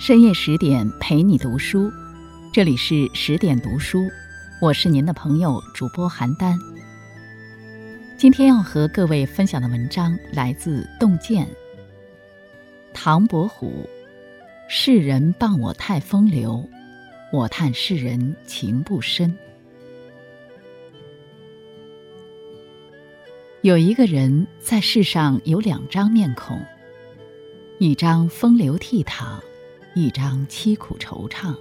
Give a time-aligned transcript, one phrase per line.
[0.00, 1.92] 深夜十点陪你读书，
[2.54, 4.08] 这里是十点读书，
[4.58, 6.58] 我是您的朋友主播邯郸。
[8.16, 11.46] 今天要和各位分享的文章来自洞见。
[12.94, 13.86] 唐伯虎，
[14.70, 16.66] 世人谤我太风流，
[17.30, 19.36] 我叹世人情不深。
[23.60, 26.58] 有一个人在世上有两张面孔，
[27.78, 29.38] 一张风流倜傥，
[29.94, 31.52] 一张凄苦惆怅；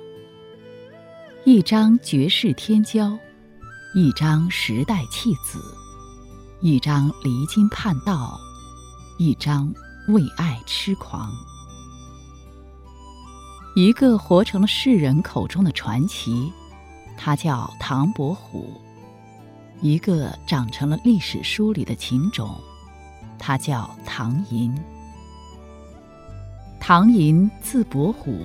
[1.46, 3.18] 一张绝世天骄，
[3.96, 5.58] 一张时代弃子；
[6.62, 8.40] 一张离经叛道，
[9.18, 9.74] 一张
[10.10, 11.32] 为爱痴狂。
[13.76, 16.54] 一个活成了世人口中的传奇，
[17.18, 18.80] 他叫唐伯虎。
[19.82, 22.56] 一个长成了历史书里的情种，
[23.40, 24.72] 他叫唐寅。
[26.80, 28.40] 唐寅字伯虎，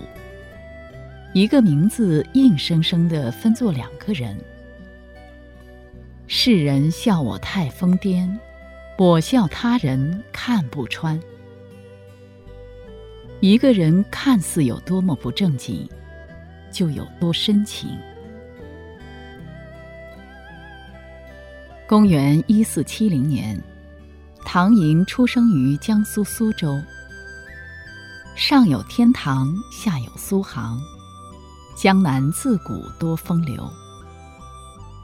[1.33, 4.37] 一个名字硬生生的分作两个人。
[6.27, 8.29] 世人笑我太疯癫，
[8.99, 11.19] 我笑他人看不穿。
[13.41, 15.89] 一个人看似有多么不正经，
[16.71, 17.91] 就有多深情。
[21.87, 23.59] 公元一四七零年，
[24.45, 26.79] 唐寅出生于江苏苏州。
[28.37, 30.81] 上有天堂，下有苏杭，
[31.77, 33.71] 江南自古多风流。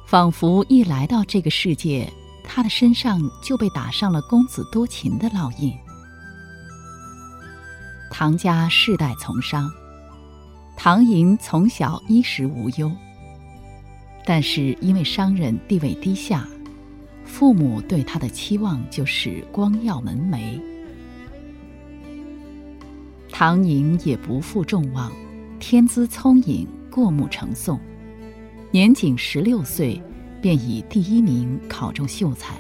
[0.05, 5.73] 仿佛一来到这个世界，他的身上就被打上了公子多情的烙印。
[8.11, 9.71] 唐家世代从商，
[10.77, 12.91] 唐寅从小衣食无忧。
[14.27, 16.47] 但是因为商人地位低下。
[17.25, 20.61] 父母对他的期望就是光耀门楣。
[23.41, 25.11] 唐寅也不负众望，
[25.59, 27.79] 天资聪颖，过目成诵，
[28.71, 29.99] 年仅十六岁
[30.43, 32.55] 便以第一名考中秀才，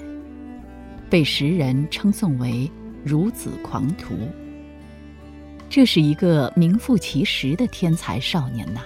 [1.10, 2.66] 被时人称颂为
[3.04, 4.14] “孺子狂徒”。
[5.68, 8.80] 这是一个名副其实的天才少年呐！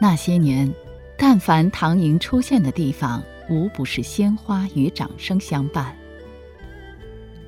[0.00, 0.72] 那些年。
[1.16, 3.20] 但凡唐寅出现的地方，
[3.50, 5.97] 无不是鲜花与掌声相伴。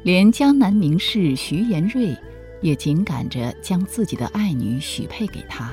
[0.02, 2.16] 连江南名士徐延瑞，
[2.62, 5.70] 也紧赶着将自己的爱女许配给他。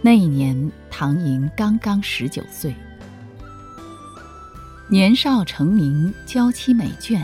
[0.00, 2.74] 那一年，唐寅刚刚十九岁，
[4.88, 7.20] 年少成名，娇妻美眷，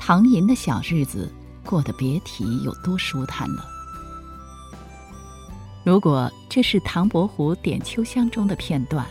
[0.00, 1.32] 唐寅的小日子
[1.64, 3.64] 过得别提有多舒坦了。
[5.84, 9.06] 如果这是唐伯虎点秋香中的片段，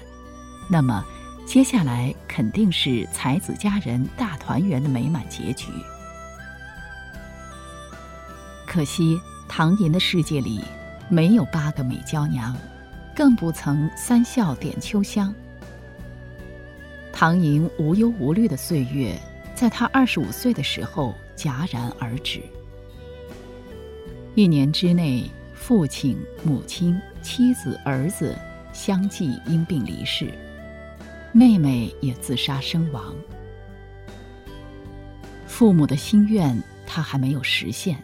[0.70, 1.04] 那么
[1.46, 5.68] 接下来肯定是才子佳人大团圆的美满结局。
[8.66, 9.20] 可惜
[9.50, 10.62] 唐寅的世界里
[11.10, 12.56] 没有八个美娇娘，
[13.16, 15.34] 更不曾三笑点秋香。
[17.12, 19.20] 唐寅无忧无虑的岁月，
[19.54, 22.42] 在他二十五岁的时候戛然而止。
[24.36, 25.30] 一年之内。
[25.54, 28.36] 父亲、母亲、妻子、儿子
[28.74, 30.34] 相继因病离世，
[31.32, 33.16] 妹妹也自杀身亡。
[35.48, 38.02] 父母的心愿他还没有实现，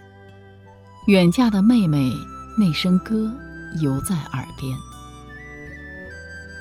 [1.08, 2.12] 远嫁的妹妹
[2.58, 3.34] 那声歌
[3.82, 4.78] 犹在耳边。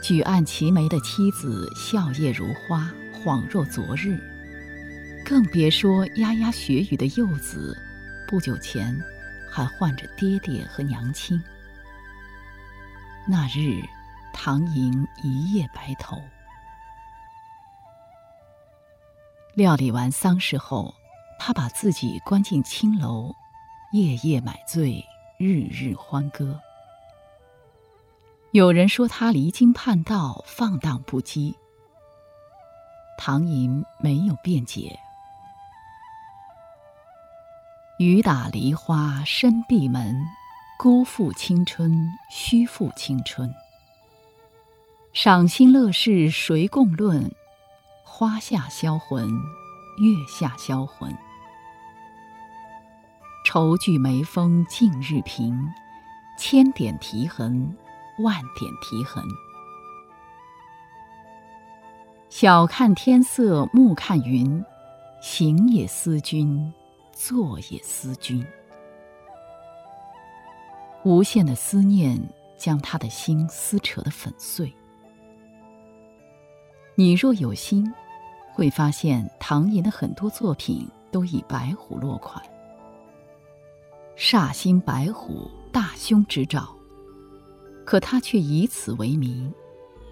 [0.02, 4.18] 举案齐眉的妻子笑靥如花，恍若昨日，
[5.24, 7.76] 更别说牙牙学语的幼子，
[8.28, 8.96] 不久前。
[9.48, 11.42] 还唤着爹爹和娘亲。
[13.26, 13.80] 那日，
[14.34, 16.22] 唐寅一夜白头。
[19.56, 20.94] 料理完丧事后，
[21.38, 23.34] 他把自己关进青楼，
[23.90, 25.02] 夜夜买醉，
[25.38, 26.60] 日日欢歌。
[28.50, 31.54] 有人说他离经叛道，放荡不羁。
[33.16, 34.94] 唐寅没有辩解。
[37.98, 40.22] 雨打梨花深闭门，
[40.78, 43.50] 辜负青春，虚负青春。
[45.14, 47.34] 赏心乐事谁共论？
[48.18, 49.28] 花下销魂，
[49.98, 51.14] 月下销魂。
[53.44, 55.70] 愁聚眉峰尽日平，
[56.38, 57.76] 千点啼痕，
[58.20, 59.22] 万点啼痕。
[62.30, 64.64] 晓看天色暮看云，
[65.20, 66.72] 行也思君。
[67.12, 68.42] 坐也思君，
[71.04, 72.18] 无限的思念
[72.56, 74.74] 将他的心撕扯得粉碎。
[76.94, 77.92] 你若有心，
[78.56, 82.42] 会发现唐寅的很多作品都以白虎落款，
[84.16, 86.74] 煞星白虎，大凶之兆。
[87.84, 89.52] 可他却以此为名，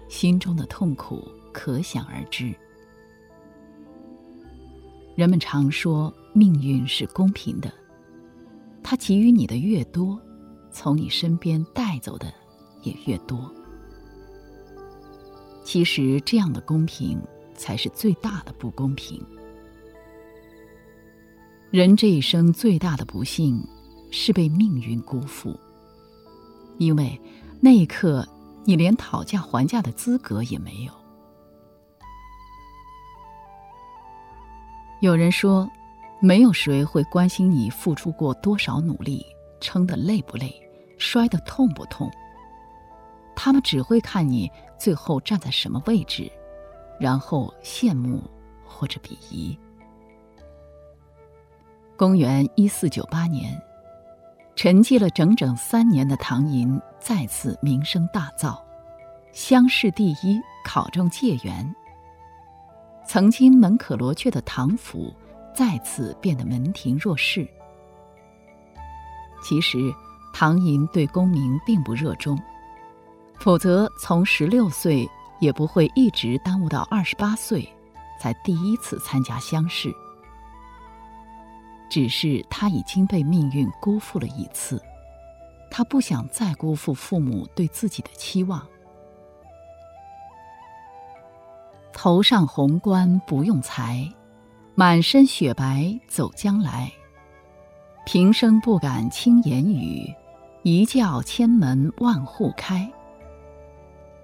[0.07, 2.53] 心中的痛苦可想而知。
[5.15, 7.73] 人们常说命运是公平的，
[8.83, 10.21] 他给予你的越多，
[10.69, 12.31] 从你身边带走的
[12.83, 13.51] 也越多。
[15.63, 17.19] 其实，这样的公平
[17.55, 19.23] 才是最大的不公平。
[21.71, 23.61] 人这一生最大的不幸，
[24.11, 25.59] 是被命运辜负。
[26.77, 27.19] 因为
[27.59, 28.27] 那一刻，
[28.63, 30.93] 你连讨价还价的资格也没有。
[35.01, 35.69] 有人说，
[36.21, 39.25] 没有谁会关心你付出过多少努力，
[39.59, 40.53] 撑得累不累，
[40.97, 42.09] 摔得痛不痛。
[43.35, 44.49] 他们只会看你
[44.79, 46.31] 最后站在什么位置，
[46.99, 48.21] 然后羡慕
[48.65, 49.57] 或者鄙夷。
[51.97, 53.61] 公元一四九八年，
[54.55, 58.59] 沉寂了整整三年的唐寅再次名声大噪，
[59.31, 61.75] 乡试第一，考中解元。
[63.07, 65.13] 曾经门可罗雀的唐府
[65.53, 67.47] 再次变得门庭若市。
[69.43, 69.77] 其实，
[70.33, 72.37] 唐寅对功名并不热衷。
[73.39, 75.07] 否则，从十六岁
[75.39, 77.67] 也不会一直耽误到二十八岁，
[78.19, 79.93] 才第一次参加乡试。
[81.89, 84.81] 只是他已经被命运辜负了一次，
[85.69, 88.65] 他不想再辜负父母对自己的期望。
[91.93, 94.11] 头上红冠不用裁，
[94.73, 96.91] 满身雪白走将来。
[98.05, 100.13] 平生不敢轻言语，
[100.63, 102.91] 一叫千门万户开。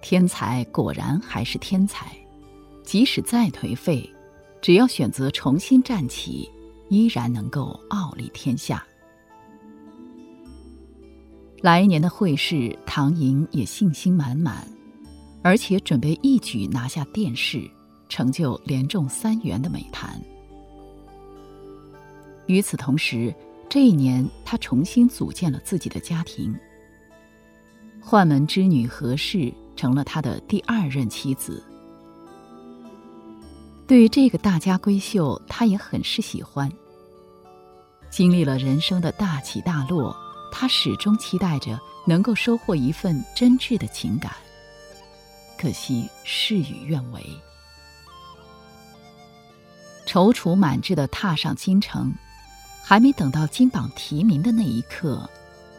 [0.02, 2.12] 天才果然还是天才，
[2.84, 4.10] 即使再颓废，
[4.62, 6.50] 只要选择重新站起，
[6.90, 8.84] 依然能够傲立天下。
[11.62, 14.68] 来年的会试，唐寅也信心满满，
[15.44, 17.70] 而且准备一举拿下殿试，
[18.10, 20.20] 成就连中三元的美谈。
[22.48, 23.34] 与此同时，
[23.70, 26.54] 这一年他重新组建了自己的家庭，
[28.04, 29.54] 宦门之女何氏。
[29.82, 31.66] 成了他的第二任妻子。
[33.88, 36.72] 对于这个大家闺秀，他也很是喜欢。
[38.12, 40.16] 经历了人生的大起大落，
[40.52, 44.32] 他始终期待着能够收获一份真挚的情感。
[45.58, 47.26] 可惜事与愿违。
[50.06, 52.14] 踌躇满志的踏上京城，
[52.84, 55.28] 还没等到金榜题名的那一刻，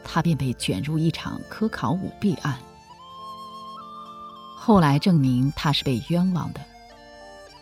[0.02, 2.58] 他便被卷入一场科考舞弊案。
[4.64, 6.60] 后来证明他是被冤枉的，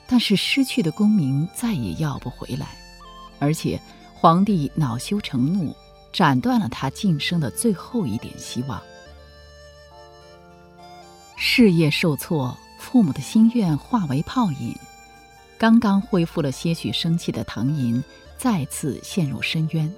[0.06, 2.66] 但是失去的功名再也要不回来，
[3.38, 3.80] 而且
[4.14, 5.74] 皇帝恼羞成怒，
[6.12, 8.78] 斩断了他晋升的最后一点希望。
[11.36, 14.76] 事业受挫，父母的心愿化为泡影，
[15.56, 18.04] 刚刚恢复了些许生气的唐寅
[18.36, 19.90] 再次陷入深渊。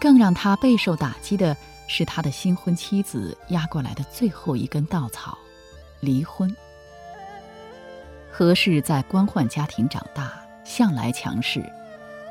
[0.00, 1.54] 更让他备受打击的。
[1.88, 5.36] 是他的新婚妻子压过来的最后一根稻草，
[5.98, 6.54] 离婚。
[8.30, 11.60] 何氏在官宦家庭长大，向来强势，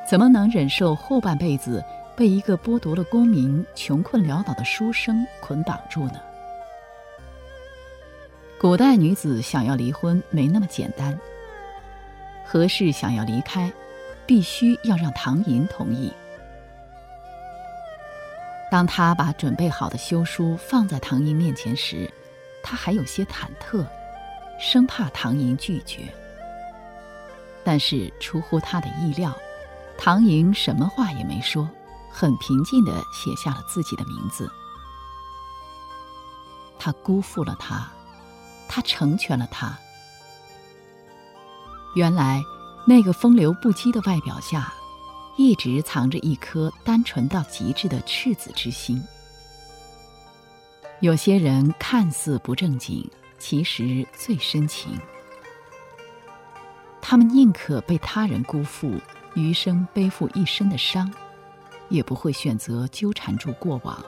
[0.09, 1.83] 怎么能忍受后半辈子
[2.15, 6.21] 被一个剥夺了功名、穷困潦倒的书生捆绑住呢？
[8.59, 11.19] 古代女子想要离婚没那么简单。
[12.45, 13.71] 何氏想要离开，
[14.25, 16.13] 必须要让唐寅同意。
[18.69, 22.11] 当他把准备好的休书放在唐寅面前时，
[22.61, 23.85] 他还有些忐忑，
[24.59, 26.13] 生怕唐寅拒绝。
[27.63, 29.33] 但是出乎他的意料，
[29.97, 31.69] 唐寅什么话也没说，
[32.11, 34.51] 很平静地写下了自己的名字。
[36.77, 37.89] 他辜负了他，
[38.67, 39.77] 他成全了他。
[41.95, 42.43] 原来，
[42.85, 44.73] 那个风流不羁的外表下。
[45.37, 49.01] 一直藏着一颗单纯到极致的赤子之心。
[50.99, 54.99] 有些人看似不正经，其实最深情。
[56.99, 58.99] 他们宁可被他人辜负，
[59.35, 61.13] 余生背负一身的伤，
[61.87, 64.03] 也不会选择纠缠住过往，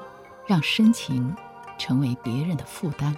[0.48, 1.33] 让深情
[1.77, 3.15] 成为别人的负担。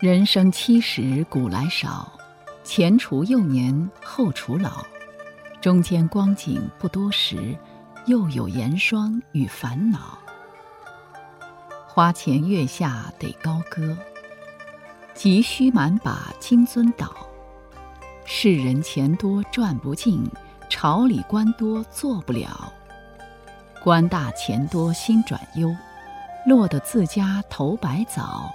[0.00, 2.12] 人生七十古来少。
[2.64, 4.84] 前除幼年，后除老，
[5.60, 7.56] 中间光景不多时，
[8.06, 10.16] 又有严霜与烦恼。
[11.88, 13.96] 花前月下得高歌，
[15.12, 17.12] 急需满把金樽倒。
[18.24, 20.24] 世人钱多赚不尽，
[20.70, 22.72] 朝里官多做不了。
[23.82, 25.74] 官大钱多心转忧，
[26.46, 28.48] 落得自家头白早。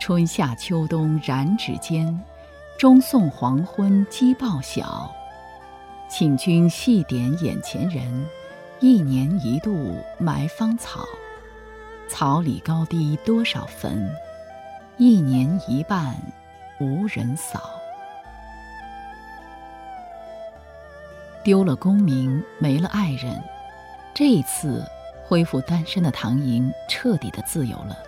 [0.00, 2.18] 春夏秋冬染指间，
[2.78, 5.12] 终送黄昏鸡报晓。
[6.08, 8.24] 请君细点眼前人，
[8.78, 11.04] 一年一度埋芳草。
[12.08, 14.08] 草里高低多少坟，
[14.96, 16.14] 一年一半
[16.78, 17.68] 无人扫。
[21.42, 23.42] 丢了功名，没了爱人，
[24.14, 24.88] 这一次
[25.26, 27.98] 恢复单身的唐寅彻底的自由了。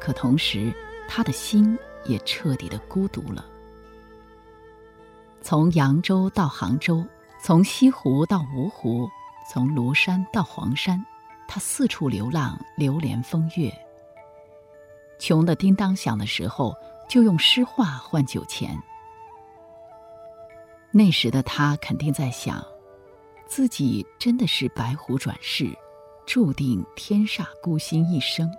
[0.00, 0.72] 可同时，
[1.06, 3.44] 他的心也彻底的孤独了。
[5.40, 7.04] 从扬州到杭州，
[7.42, 9.08] 从西湖到芜湖，
[9.50, 11.04] 从庐山到黄山，
[11.46, 13.72] 他四处流浪，流连风月。
[15.18, 16.74] 穷的叮当响的时候，
[17.08, 18.80] 就用诗画换酒钱。
[20.90, 22.64] 那时的他肯定在想，
[23.46, 25.70] 自己真的是白狐转世，
[26.24, 28.50] 注定天煞孤星一生。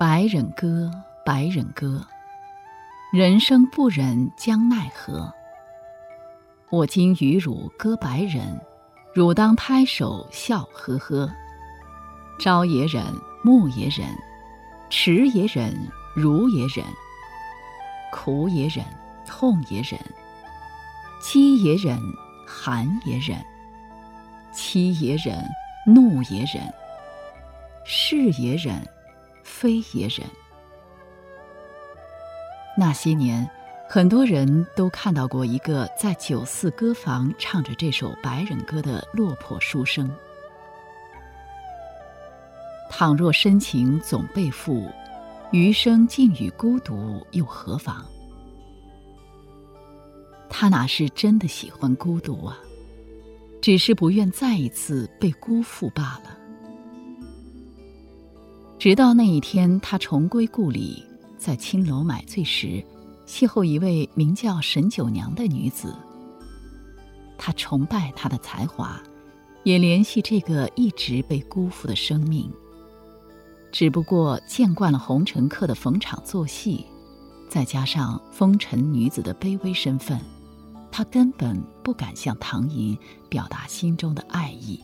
[0.00, 0.88] 白忍歌，
[1.24, 2.06] 白忍歌，
[3.12, 5.34] 人生不忍将奈何？
[6.70, 8.60] 我今与汝歌白忍，
[9.12, 11.28] 汝当拍手笑呵呵。
[12.38, 13.02] 朝也忍，
[13.42, 14.06] 暮也忍，
[14.88, 15.74] 迟也忍，
[16.14, 16.86] 如也忍。
[18.12, 18.84] 苦也忍，
[19.26, 19.98] 痛也忍，
[21.20, 22.00] 饥也忍，
[22.46, 23.36] 寒也忍，
[24.52, 25.44] 妻也忍，
[25.84, 26.72] 怒也忍，
[27.84, 28.80] 是也忍，
[29.48, 30.24] 非也忍。
[32.76, 33.48] 那些年，
[33.88, 40.08] 很多人都看到过一个在酒肆歌房唱着这首白忍歌的落魄书生。
[42.90, 44.88] 倘若深情总被负。
[45.50, 48.04] 余生尽与孤独又何妨？
[50.50, 52.58] 他哪是真的喜欢孤独啊，
[53.62, 56.37] 只是不愿再一次被辜负罢了。
[58.78, 61.04] 直到那一天，他重归故里，
[61.36, 62.80] 在青楼买醉时，
[63.26, 65.92] 邂逅一位名叫沈九娘的女子。
[67.36, 69.02] 他崇拜她的才华，
[69.64, 72.48] 也怜惜这个一直被辜负的生命。
[73.72, 76.86] 只不过见惯了红尘客的逢场作戏，
[77.48, 80.20] 再加上风尘女子的卑微身份，
[80.92, 82.96] 他根本不敢向唐寅
[83.28, 84.80] 表达心中的爱意。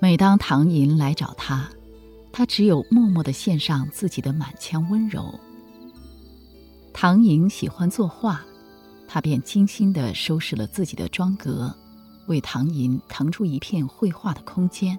[0.00, 1.68] 每当唐寅来找他，
[2.30, 5.38] 他只有默默的献上自己的满腔温柔。
[6.92, 8.40] 唐寅喜欢作画，
[9.08, 11.74] 他便精心的收拾了自己的妆阁，
[12.26, 14.98] 为唐寅腾出一片绘画的空间。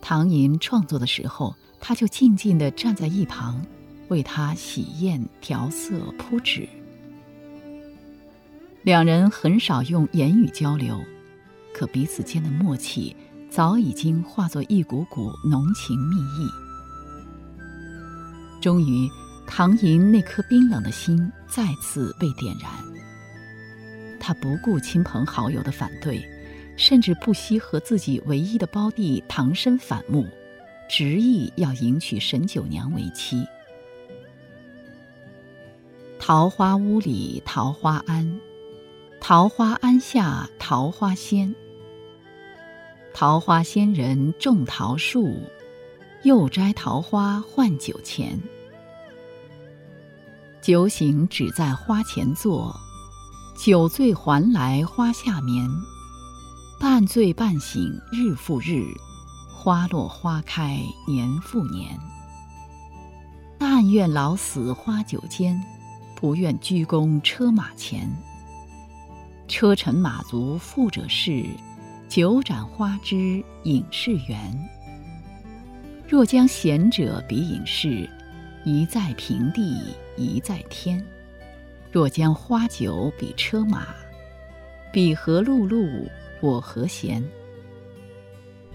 [0.00, 3.60] 唐寅创作的时候，他就静静地站在一旁，
[4.08, 6.68] 为他洗砚、调色、铺纸。
[8.82, 11.00] 两人很少用言语交流，
[11.72, 13.16] 可彼此间的默契
[13.54, 16.48] 早已经化作一股股浓情蜜意。
[18.60, 19.08] 终于，
[19.46, 22.68] 唐寅那颗冰冷的心再次被点燃。
[24.18, 26.20] 他不顾亲朋好友的反对。
[26.76, 30.26] 甚至不惜和自己唯一的胞弟唐生反目，
[30.88, 33.46] 执意要迎娶沈九娘为妻。
[36.18, 38.40] 桃花坞里桃花庵，
[39.20, 41.54] 桃花庵下桃花仙。
[43.16, 45.40] 桃花仙人种桃树，
[46.24, 48.36] 又摘桃花换酒钱。
[50.60, 52.74] 酒醒只在花前坐，
[53.56, 55.64] 酒醉还来花下眠。
[56.80, 58.84] 半醉半醒日复日，
[59.48, 61.96] 花落花开年复年。
[63.56, 65.62] 但愿老死花酒间，
[66.16, 68.10] 不愿鞠躬车马前。
[69.46, 71.46] 车尘马足富者事，
[72.14, 74.38] 酒盏花枝影是缘。
[76.06, 78.08] 若将贤者比隐士，
[78.62, 79.82] 一在平地
[80.16, 81.02] 一在天；
[81.90, 83.88] 若将花酒比车马，
[84.92, 86.08] 比何碌碌。
[86.40, 87.20] 我何闲？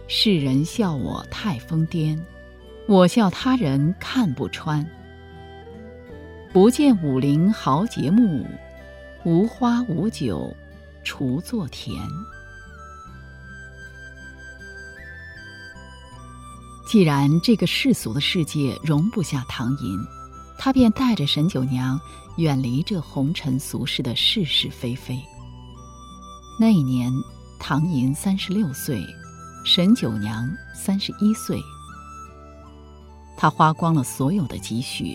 [0.09, 2.19] 世人笑我太疯癫，
[2.89, 4.85] 我笑他人看不穿。
[6.51, 8.45] 不见武陵豪杰墓，
[9.23, 10.53] 无花无酒
[11.05, 11.95] 锄作田。
[16.89, 19.99] 既然这个世俗的世界容不下唐寅，
[20.57, 22.01] 他便带着沈九娘
[22.37, 25.15] 远离这红尘俗世的是是非非。
[26.59, 27.13] 那一年。
[27.61, 29.05] 唐寅三十六岁，
[29.65, 31.59] 沈九娘三十一岁。
[33.35, 35.13] 他花光了所有的积蓄，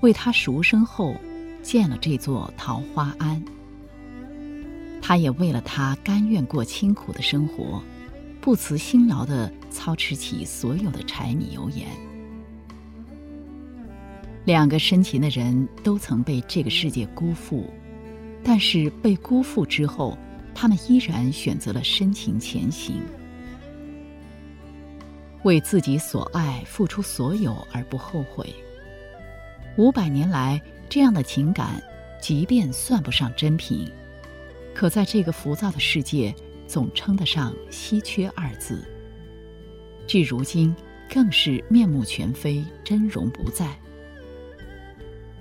[0.00, 1.14] 为他赎身后
[1.62, 3.40] 建了这座桃花庵。
[5.00, 7.80] 他也为了他甘愿过清苦的生活，
[8.46, 11.88] 不辞辛劳地操持起所有的柴米油盐。
[14.44, 17.68] 两个深情的人都曾被这个世界辜负，
[18.44, 20.16] 但是被辜负之后，
[20.54, 23.02] 他们依然选择了深情前行。
[25.42, 28.54] 为自己所爱付出所有而不后悔。
[29.76, 31.82] 五百年来，这样的情感，
[32.22, 33.90] 即便算不上珍品，
[34.72, 36.32] 可在这个浮躁的世界，
[36.66, 38.84] 总称得上稀缺二字。
[40.06, 40.74] 至如今，
[41.12, 43.76] 更是面目全非，真容不在。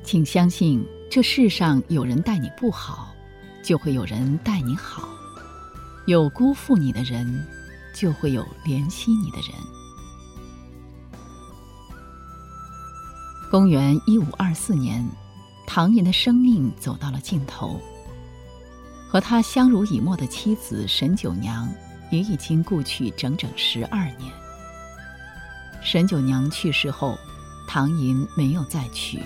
[0.03, 3.15] 请相信，这世上有人待你不好，
[3.63, 5.07] 就会有人待你好；
[6.05, 7.45] 有辜负你的人，
[7.93, 9.51] 就会有怜惜你的人。
[13.49, 15.07] 公元一五二四年，
[15.65, 17.79] 唐寅的生命走到了尽头。
[19.15, 21.73] 和他相濡以沫的妻子沈九娘
[22.09, 24.29] 也已经故去整整十二年。
[25.81, 27.17] 沈九娘去世后，
[27.65, 29.21] 唐寅没有再娶，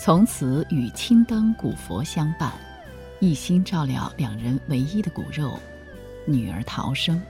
[0.00, 2.50] 从此与青灯古佛相伴，
[3.20, 5.60] 一心照料两人唯一的骨肉——
[6.24, 7.20] 女儿陶生。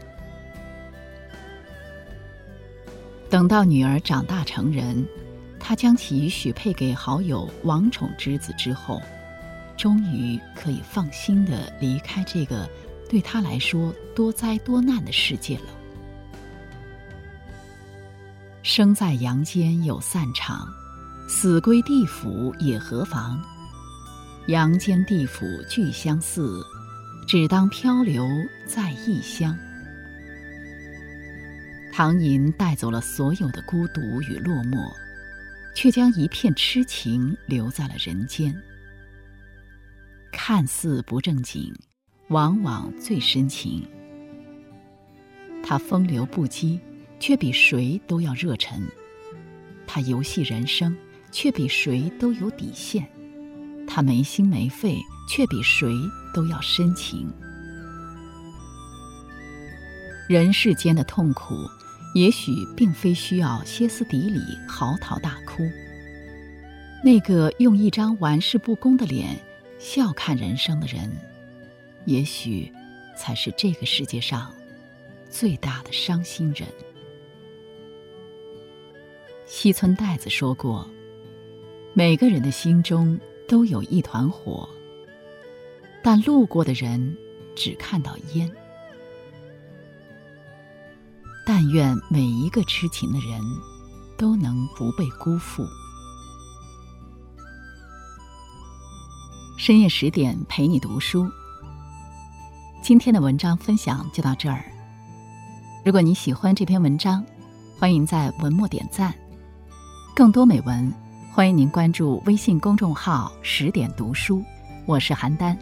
[3.29, 5.05] 等到女儿长大成人。
[5.59, 9.03] 他将其许配给好友王宠之子之后，
[9.77, 12.69] 终于可以放心的离开这个
[13.09, 15.67] 对他来说多灾多难的世界了。
[18.63, 20.67] 生在阳间有散场，
[21.29, 23.41] 死归地府也何妨？
[24.49, 26.65] 阳间地府俱相似，
[27.29, 28.27] 只当漂流
[28.67, 29.57] 在异乡。
[31.93, 34.93] 唐寅带走了所有的孤独与落寞。
[35.77, 38.51] 却将一片痴情留在了人间。
[40.33, 41.75] 看似不正经，
[42.29, 43.87] 往往最深情。
[45.63, 46.79] 他风流不羁，
[47.19, 48.81] 却比谁都要热忱；
[49.87, 50.97] 他游戏人生，
[51.31, 53.03] 却比谁都有底线；
[53.87, 54.97] 他没心没肺，
[55.29, 55.89] 却比谁
[56.35, 57.33] 都要深情。
[60.29, 61.55] 人世间的痛苦。
[62.15, 65.71] 也许并非需要歇斯底里、嚎啕大哭。
[67.05, 69.39] 那个用一张玩世不恭的脸
[69.87, 71.09] 笑看人生的人，
[72.07, 72.73] 也许
[73.17, 74.53] 才是这个世界上
[75.31, 76.67] 最大的伤心人。
[79.47, 80.91] 西村代子说过
[81.95, 84.69] ：“每个人的心中都有一团火，
[86.03, 87.17] 但路过的人
[87.55, 88.51] 只看到烟。”
[91.47, 93.41] 但愿每一个痴情的人，
[94.19, 95.65] 都能不被辜负。
[99.59, 101.27] 深夜十点陪你读书。
[102.83, 104.63] 今天的文章分享就到这儿。
[105.83, 107.25] 如果你喜欢这篇文章，
[107.79, 109.15] 欢迎在文末点赞。
[110.15, 110.93] 更多美文，
[111.33, 114.45] 欢迎您关注微信公众号“十点读书”。
[114.85, 115.57] 我是邯郸。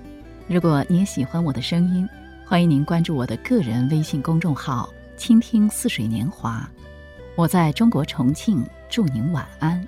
[0.49, 2.07] 如果你也喜欢我的声音，
[2.49, 4.89] 欢迎您关注我的个人微信公众号。
[5.17, 6.69] 倾听似水年华，
[7.37, 9.81] 我在中国重庆，祝您晚安。